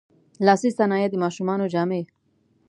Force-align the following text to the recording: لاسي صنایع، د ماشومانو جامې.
لاسي 0.45 0.69
صنایع، 0.77 1.07
د 1.11 1.15
ماشومانو 1.23 1.65
جامې. 1.73 2.01